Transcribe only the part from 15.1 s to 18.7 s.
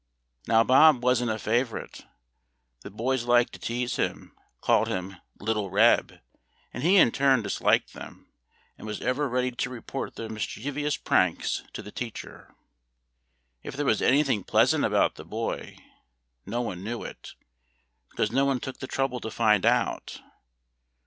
the boy, no one knew it, because no one